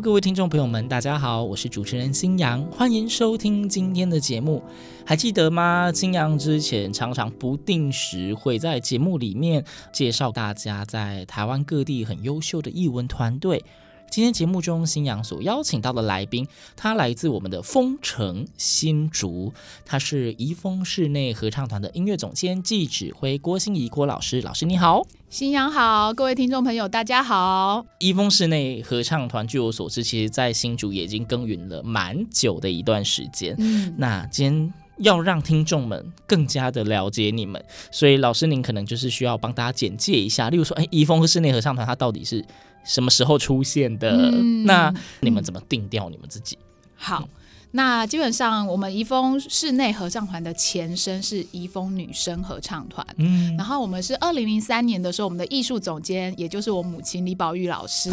[0.00, 4.62] 各位听众朋友们，大家好，我是主持人新阳，欢迎收听今天的节目。
[5.04, 5.90] 还记得吗？
[5.92, 13.64] 新阳之前常常不定时会在节目里面介绍大家在台湾各地很优秀的译文团队。
[14.10, 19.52] 今天节目中，新阳所邀请到的来宾，他来自我们的丰城新竹，
[19.84, 24.40] 他是怡丰室内合唱团的音乐总监暨指挥郭心怡郭老师。
[24.40, 25.06] 老师你好。
[25.28, 27.84] 新阳好，各位听众朋友，大家好。
[27.98, 33.54] 怡丰室内合唱团，据我所知，其实在新竹也已经耕耘了蛮久的一段时间。
[33.58, 37.62] 嗯，那今天要让听众们更加的了解你们，
[37.92, 42.42] 所以老师您可能就是需要帮大家简介一下，例如说，哎，怡丰室内合唱团它到底是
[42.84, 44.10] 什么时候出现的？
[44.32, 46.58] 嗯那你们怎么定调你们自己？
[46.96, 47.28] 好。
[47.72, 53.06] 那基本上，我们怡丰室内合唱团的前身是怡丰女生合唱团。
[53.16, 53.54] 嗯。
[53.56, 58.10] 然后我们是二零零三年的时候，我们的艺术总监，也就是我母亲李宝玉老师，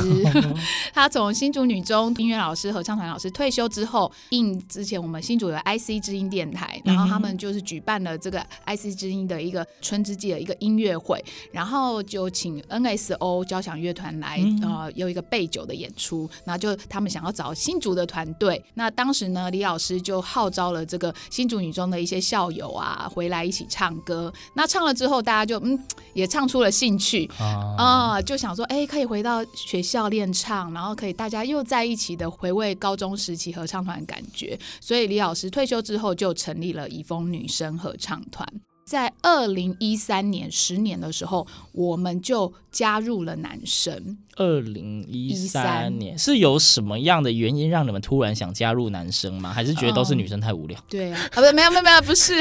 [0.94, 14.62] 她从新竹女中音乐老师、合唱团老师退休之后，应之前我们新竹有 IC 之音电台，然后他们就是举办了这个 IC 之音的一个春之季的一个音乐会，然后就请 NSO 交响乐团来，嗯。
[14.66, 24.32] 呃，有一个备酒的演出，然后就他们想要找新竹的团队，那当时呢，李老师就号召了这个新竹女中的一些校友啊，回来一起唱歌。
[24.54, 25.80] 那唱了之后，大家就嗯
[26.14, 34.58] 也唱出了兴趣啊啊、就想说，哎，可以回到学校练唱，然后可以大家又在一起的回味高中时期合唱团感觉。
[34.80, 38.48] 所以李老师退休之后，就成立了怡丰女生合唱团。
[38.86, 44.16] 在二零一三年十年的时候，我们就加入了男生。
[44.36, 49.52] 二零一三年是有什么样的原因让你们突然想加入男生吗？
[49.52, 50.80] 还是觉得都是女生太无聊？
[50.88, 52.40] 对啊，啊不，没有没有没有，不是，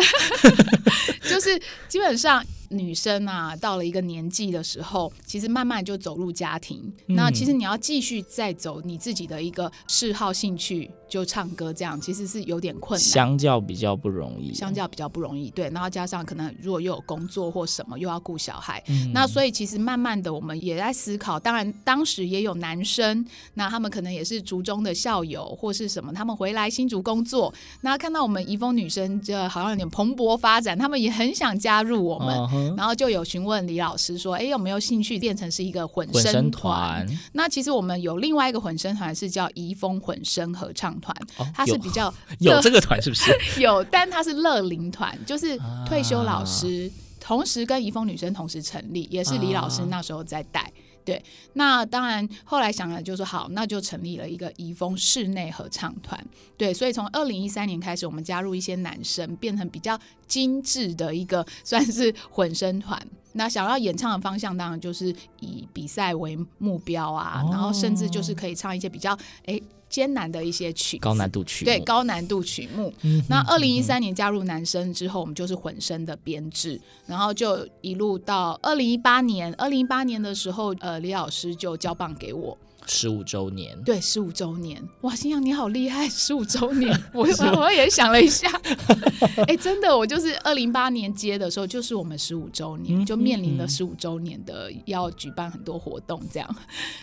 [1.27, 6.93] 就是基本上女生啊，到了一个年纪的时候，其实慢慢就走入家庭。
[7.07, 7.17] 嗯。
[7.17, 13.05] 那其实你要继续再走你自己的一个嗜好兴趣，就唱歌这样，其实是有点困难。
[13.05, 19.11] 相较比较不容易，相较比较不容易，对，然后加上可能如果又有工作或什么，又要顾小孩，嗯。
[19.13, 23.25] 那所以其实慢慢的我们也在思考，当然当时也有男生，
[23.55, 37.07] 那他们可能也是竹中的校友或是什么，他们回来新竹工作，那看到我们怡丰女生就好像有点蓬勃发展，他们也很想加入我们，嗯然后就有询问李老师说，哎，有没有兴趣变成是一个混声团？
[37.07, 43.33] 团，那其实我们有另外一个混声团是叫怡丰混声合唱团，哦它是比较 有这个团是不是？
[43.61, 50.71] 有，但它是乐龄团，就是退休老啊师，同时跟怡丰女生同时成立，也是李老师那时候在带。
[51.05, 51.23] 对，
[51.53, 56.19] 那当然后来想了，就说好，那就成立了一个怡丰室内合唱团。
[56.57, 63.07] 对，所以从二零一三年开始，我们加入一些男生，变成比较精致的一个算是混声团。
[63.35, 72.93] 那想要演唱的方向，当然就是以比赛为目标啊，哦然后甚至就是可以唱一些比较哎艰难的一些曲高难度曲目对高难度曲目。
[73.03, 79.55] 嗯那二零一三年加入男生之后，我们就是混声的编制，然后就一路到二零一八年。
[79.55, 87.27] 二零一八年的时候，呃，李老师就交棒给我，十五周年，对，十五周年，哇，新阳你好厉害，十五 周年， 我
[87.59, 88.49] 我也想了一下，
[89.49, 96.57] 哎，真的，我就是二零一八年接的时候，就是我们十五周年，嗯就面临了十五周年的要举办很多活动这样，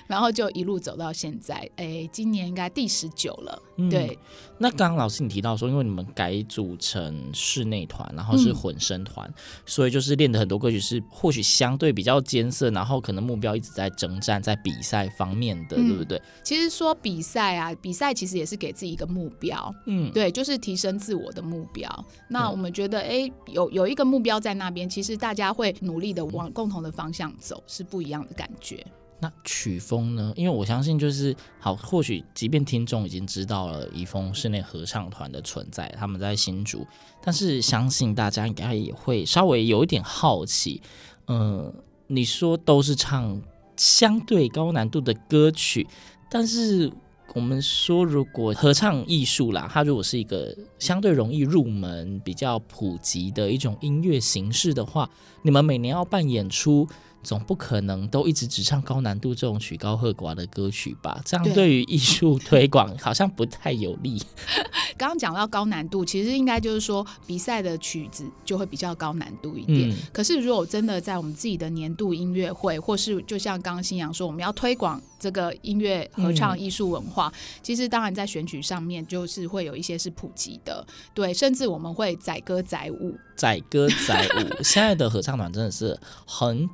[0.08, 4.18] 然后就一路走到现在，哎，今年应该第十九了，嗯对。
[4.58, 9.34] 那刚刚老师你提到说，因为你们改组成室内团，然后是混声团，嗯
[9.66, 16.22] 所以就是练的很多歌曲是或许相对比较艰涩，然后可能目标一直在征战在比赛方面的，嗯对不对？
[16.44, 22.06] 其实说比赛啊，比赛其实也是给自己一个目标，嗯，对，就是提升自我的目标。
[22.28, 28.86] 那嗯我们觉得，哎，有有一个目标在那边，其实大家会努力的往共同的方向走，是不一样的感觉。
[29.24, 30.34] 那曲风呢？
[30.36, 36.88] 因为我相信，就是好，或许即便听众已经知道了怡丰室内合唱团的存在，他们在新竹，
[37.22, 40.82] 但是相信大家应该也会稍微有一点好奇。
[41.28, 41.72] 呃，
[42.08, 43.40] 你说都是唱
[43.82, 45.88] 相对高难度的歌曲，
[46.30, 46.92] 但是
[47.34, 55.10] 我们说，如果合唱艺术啦，它如果是一个相对容易入门、比较普及的一种音乐形式的话，
[55.42, 56.88] 你们每年要办演出。
[57.24, 61.22] 总不可能都一直只唱高难度这种曲高和寡的歌曲吧？
[61.26, 64.22] 这样对于艺术推广好像不太有利。
[64.98, 69.90] 刚刚讲到高难度，其实应该就是说比赛的曲子就会比较高难度一点。
[69.90, 77.34] 嗯、可是如果真的在我们自己的年度音乐会，或是就像刚刚新阳说，我们要推广这个音乐合唱艺术文化，嗯、
[77.64, 80.86] 其实当然在选曲上面就是会有一些是普及的，
[81.16, 84.64] 对，甚至我们会载歌载舞，载歌载舞。
[84.64, 86.70] 现在的合唱团真的是很。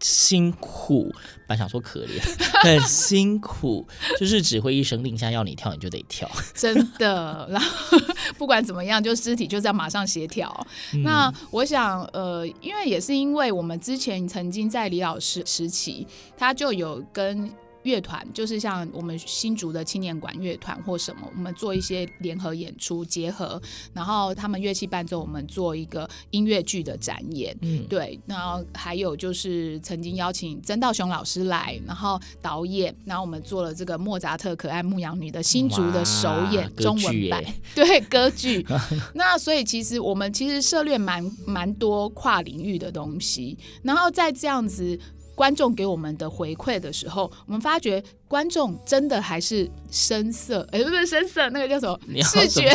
[0.00, 1.12] 辛苦，
[1.46, 2.20] 本想说可怜，
[2.62, 3.86] 很辛苦，
[4.18, 7.48] 就是指挥一声令下要你跳，你就得跳， 真的。
[7.50, 7.98] 然后
[8.36, 10.66] 不管怎么样，就肢体就是要马上协调。
[10.92, 16.06] 嗯、那我想，呃，因为也是因为我们之前曾经在李老师时期，
[16.36, 17.50] 他就有跟。
[17.86, 23.62] 乐团就是像我们新竹的青年管乐团或什么，我们做一些联合演出结合，
[23.94, 27.56] 然后他们乐器伴奏，我们做一个音乐剧的展演。
[27.62, 38.66] 嗯，对，然后还有就是曾经邀请曾道雄老师来，然后导演，然后我们做了这个莫扎特可爱牧羊女的新竹的首演中文版， 对，歌剧。
[39.14, 44.98] 那所以其实我们其实涉猎蛮蛮多跨领域的东西，然后在这样子。
[45.36, 51.98] 观众给我们的回馈的时候，我们发觉观众真的还是声色， 哎，不是声色，那个叫什么？
[52.22, 52.68] 视觉？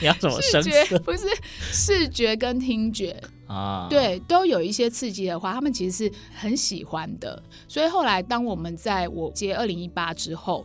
[0.00, 0.40] 你要什么？
[0.40, 1.26] 视觉 不是
[1.70, 3.88] 视觉跟听觉啊？
[3.90, 7.42] 对，都有一些刺激的话，他们其实是很喜欢的。
[7.68, 10.64] 所以后来，当我们在我接二零一八之后。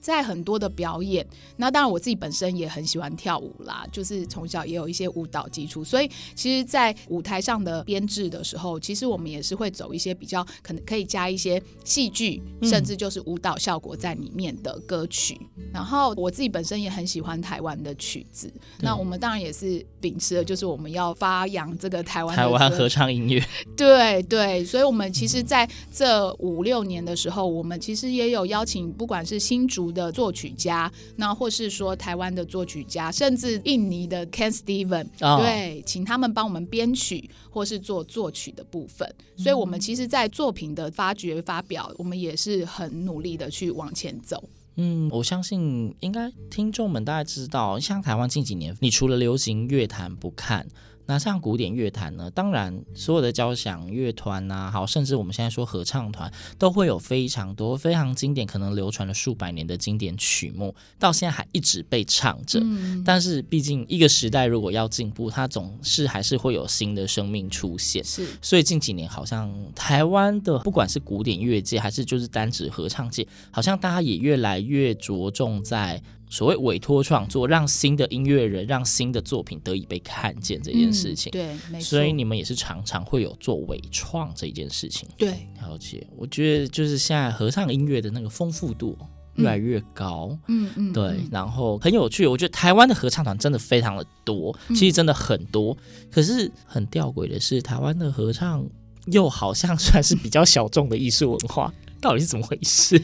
[0.00, 1.26] 在很多的表演，
[1.56, 15.38] 那当然我自己本身也很喜欢跳舞啦，就是从小也有一些舞蹈基础，所以其实，在舞台上的编制的时候，其实我们也是会走一些比较可能可以加一些戏剧，甚至就是舞蹈效果在里面的歌曲。
[15.56, 18.50] 嗯、然后我自己本身也很喜欢台湾的曲子，
[18.80, 23.44] 那我们当然也是秉持的就是我们要发扬这个台湾台湾合唱音乐。
[23.76, 29.89] 对对，所以我们其实在这五六年的时候，我们其实也有邀请，不管是新竹。
[29.90, 35.40] 的作曲家，那或是说台湾的作曲家，甚至印尼的 Ken Steven，、oh.
[35.40, 39.08] 对，请他们帮我们编曲或是做作曲的部分。
[39.36, 44.42] 所以，我们其实，在作品的发掘、发表，我们也是很努力的去往前走。
[44.76, 50.66] 嗯，我相信应该听众们大概知道，像台湾近几年，你除了流行乐坛不看。
[51.06, 52.30] 那像古典乐坛呢？
[52.30, 62.60] 当然，所有的交响乐团呐，好，甚至我们现在说合唱团，都会有非常多非常经典，可能流传了数百年的经典曲目，到现在还一直被唱着。
[62.62, 68.04] 嗯、但是，毕竟一个时代如果要进步，它总是还是会有新的生命出现。
[68.04, 76.00] 是，所以近几年好像台湾的不管是古典乐界，还是就是单指合唱界，好像大家也越来越着重在。
[76.30, 81.82] 所谓委托创作，让新的音乐人、让新的作品得以被看见这件事情，嗯、对，没错。
[81.82, 86.06] 所以你们也是常常会有做伪创这一件事情，对，了解。
[86.16, 88.96] 我觉得就是现在合唱音乐的那个丰富度
[89.34, 91.18] 越来越高，嗯嗯，对。
[91.32, 95.76] 然后很有趣，我觉得台湾的合唱团真的非常的多，其实真的很多。
[95.76, 98.64] 嗯、可是很吊诡的是，台湾的合唱
[99.06, 103.02] 又好像算是比较小众的艺术文化，到底是怎么回事？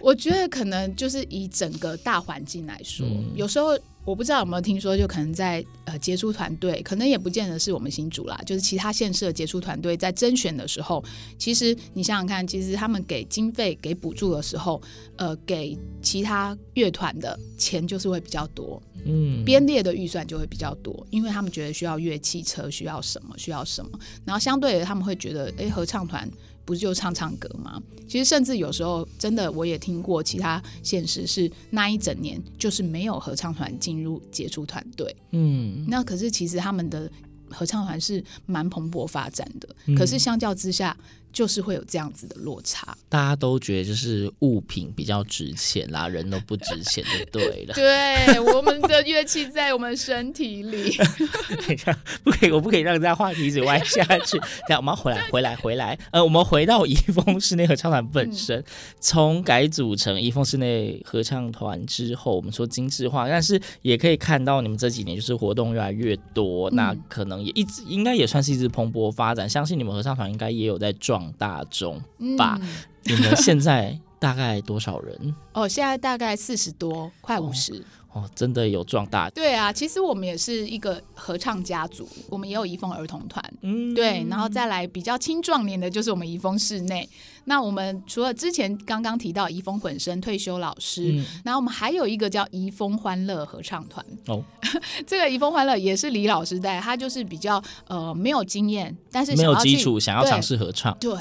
[0.00, 11.04] 我觉得可能就是以整个大环境来说，嗯、有时候我不知道有没有听说，就可能在呃杰出团队，可能也不见得是我们新主啦，就是其他县市的杰出团队在甄选的时候，
[11.36, 14.80] 其实你想想看，其实他们给经费给补助的时候，
[15.16, 23.90] 呃，给其他乐团的钱就是会比较多，嗯，编列的预算就会比较多，因为他们觉得需要乐器车，需要什么，需要什么，
[24.24, 26.26] 然后相对的他们会觉得，哎，合唱团。
[26.68, 27.82] 不是就唱唱歌吗？
[28.06, 35.16] 其实甚至有时候真的，我也听过其他现实是那一整年就是没有合唱团进入杰出团队。
[35.30, 37.10] 嗯，那可是其实他们的
[37.48, 39.68] 合唱团是蛮蓬勃发展的。
[39.86, 40.94] 嗯，可是相较之下。
[41.32, 47.74] 就是会有这样子的落差，大家都觉得就是物品比较值钱啦，人都不值钱就对了。
[47.74, 50.96] 对，我们的乐器在我们身体里。
[50.96, 54.38] 等一下，不可以，我不可以让这样话题一直歪下去。
[54.66, 55.98] 等下，我们要回来，回来，回来。
[56.10, 58.64] 呃，我们回到怡丰室内合唱团本身，
[58.98, 69.48] 从、嗯、改组成怡丰室内合唱团之后，我们说精致化，但是也可以看到你们这几年就是活动越来越多，嗯、那可能也一直应该也算是一直蓬勃发展。
[69.48, 71.17] 相信你们合唱团应该也有在赚。
[71.18, 72.00] 壮大众
[72.36, 72.56] 吧？
[72.60, 72.68] 嗯、
[73.04, 75.34] 你们现在大概多少人？
[75.52, 77.84] 哦，现在大概四十多，快五十。
[78.10, 79.28] 哦，真的有壮大。
[79.30, 83.44] 对啊，其实我们也是一个合唱家族，我们也有怡丰儿童团。
[83.60, 87.06] 嗯，对，然后再来比较青壮年的，就是我们怡丰室内。
[87.44, 94.04] 那我们除了之前刚刚提到怡丰本身退休老师，嗯、然后我们还有一个叫怡丰欢乐合唱团。
[94.26, 94.42] 哦，
[95.06, 100.96] 这个怡丰欢乐也是李老师带，他就是比较呃没有经验，但是没有基础，想要尝试合唱。
[100.98, 101.14] 对。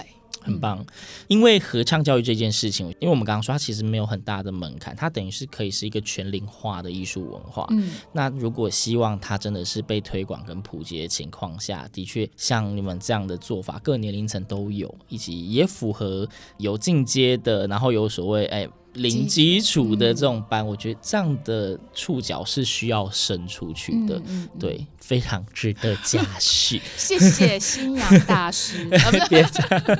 [0.47, 0.85] 很棒，
[1.27, 7.67] 因为合唱教育这件事情，因为我们刚刚说它其实没有很大的门槛，它等于是可以是一个全龄化的艺术文化。
[7.71, 16.27] 嗯，那如果希望它真的是被推广跟普及的情况下，的确像你们这样的做法，各年龄层都有，以及也符合
[16.57, 18.67] 有进阶的，然后有所谓哎。
[18.93, 26.81] 零基础的这种班，嗯、我觉得这样的触角是需要伸出去的，嗯嗯嗯、对，非常值得嘉许。
[26.97, 28.85] 谢谢新阳大师。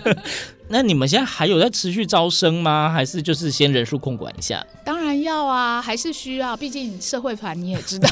[0.69, 2.91] 那你们现在还有在持续招生吗？
[2.91, 4.65] 还是就是先人数控管一下？
[4.83, 6.57] 当然要啊，还是需要。
[6.57, 8.09] 毕竟社会团你也知道，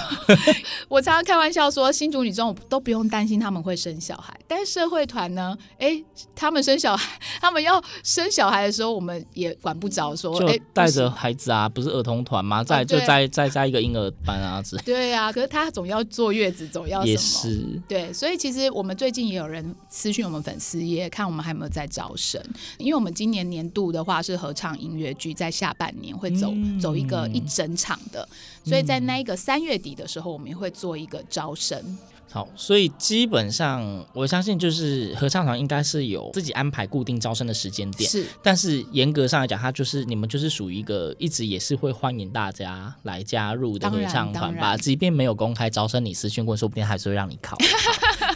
[0.88, 5.54] 我常常开玩笑说，新竹女中都不用担心他们会生小孩，但是社会团呢？
[5.80, 12.64] 哎、欸，他们生小孩，他们要生小孩的时候，我们也管不着，说哎，带着孩子啊，不是儿童团吗？
[12.64, 14.82] 再、哦、就再再加一个婴儿班啊之类。
[14.86, 17.12] 对啊，可是他总要坐月子，总要什么？
[17.12, 17.82] 也是。
[17.88, 22.42] 对，所以其实我们最近也有人私讯我们粉丝也，看我们还有没有在招生。
[22.78, 28.28] 因为我们今年年度的话是合唱音乐剧，在下半年会走、嗯、走一个一整场的，
[28.64, 31.98] 所以在那一个三月底的时候，我们也会做一个招生。
[32.32, 38.26] 好，所以基本上我相信，就是合唱团应该是有自己安排固定招生的时间点，是。
[38.44, 44.76] 但是严格上来讲，它就是你们就是属于一个一直也是会欢迎大家来加入的合唱团吧。
[44.76, 47.58] 即便没有公开招生，你私讯过，说不定还是会让你考。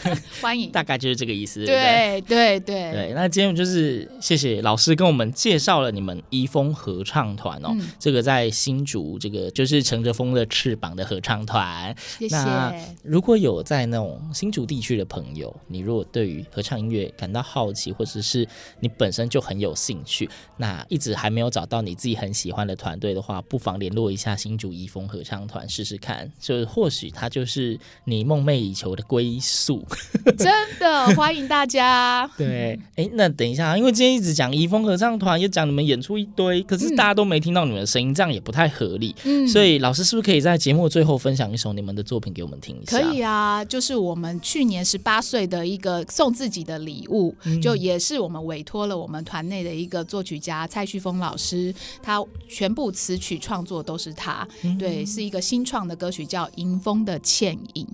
[0.42, 1.66] 欢迎，大概就是这个意思。
[1.66, 11.96] 对对对对，那今天就是谢谢老师跟我们介绍了你们一风合唱团哦，嗯、这个在新竹，这个就是乘着风的翅膀的合唱团。
[12.20, 12.36] 谢谢。
[12.36, 18.48] 那如果有在那种新竹地区的朋友，你如果对于合唱音乐感到好奇，或者是
[18.80, 29.86] 你本身就很有兴趣，那一直还没有找到你自己很喜欢的团队的话，不妨联络一下新竹一风合唱团试试看，就或许它就是你梦寐以求的归宿。
[30.38, 32.30] 真的欢迎大家。
[32.38, 39.16] 对，哎，那等一下，因为今天一直讲怡丰合唱团，又讲你们演出一堆，可是大家都没听到你们的声音，嗯、这样也不太合理。
[39.24, 43.00] 嗯，所以老师是不是可以在节目最后分享一首你们的作品给我们听一下？
[43.00, 54.48] 可以啊，就是我们去年十八岁的一个送自己的礼物，嗯、就也是我们委托了我们团内的一个作曲家蔡旭峰老师，他全部词曲创作都是他。
[54.64, 57.86] 嗯、对，是一个新创的歌曲，叫《迎风的倩影》。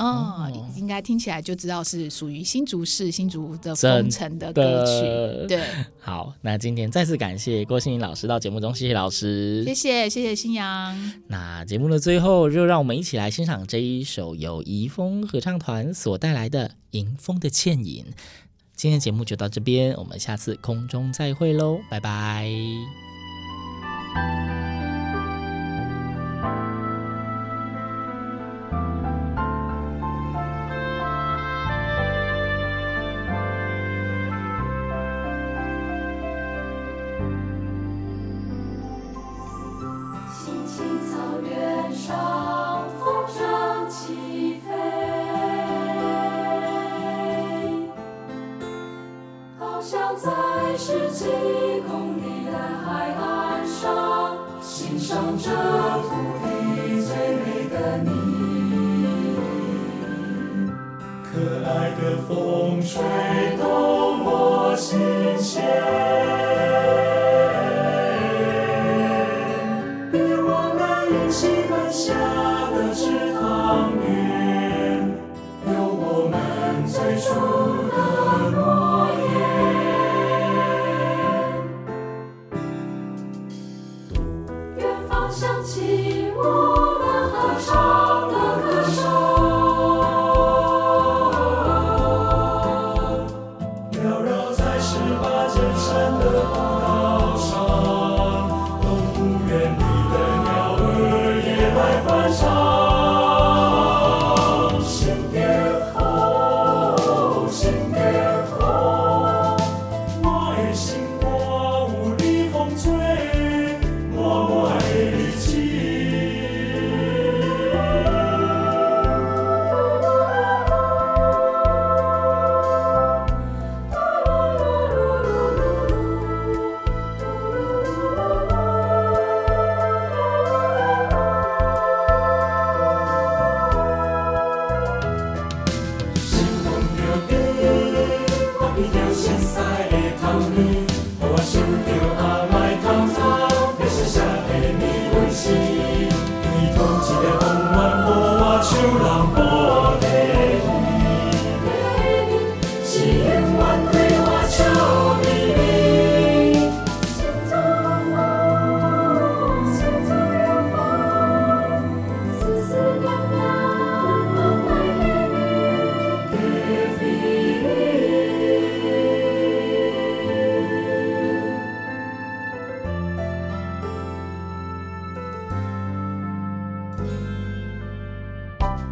[0.00, 5.46] 哦，哦应该听起来就知道是属于新竹市新竹的风城的歌曲。
[5.46, 5.62] 对，
[6.00, 11.20] 好，那今天再次感谢郭心怡老师到节目中，谢谢老师，谢谢谢谢新阳。
[11.28, 18.04] 那节目的最后，就让我们一起来欣赏这一首由怡丰合唱团所带来的《迎风的倩影》。
[18.74, 22.50] 今天节目就到这边，我们下次空中再会喽，拜拜。
[50.16, 51.26] 在十七
[51.88, 55.50] 公里的海岸上欣赏着
[56.02, 56.10] 土
[56.42, 58.10] 地最美的你。
[61.22, 63.00] 可爱的风吹
[63.56, 64.98] 动我心
[65.38, 66.49] 弦。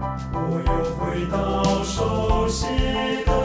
[0.01, 2.67] 我又回到熟悉
[3.25, 3.38] 的